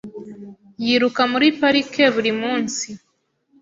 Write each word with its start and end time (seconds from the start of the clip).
Yiruka 0.85 1.21
muri 1.31 1.47
parike 1.59 2.03
buri 2.15 2.31
munsi. 2.41 2.87